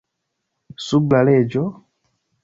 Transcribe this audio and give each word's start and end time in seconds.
Sub 0.85 1.13
la 1.15 1.19
leĝo? 1.29 1.63